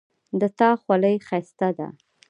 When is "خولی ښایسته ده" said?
0.81-1.87